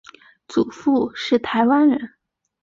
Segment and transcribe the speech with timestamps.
[0.47, 2.15] 祖父是台湾人。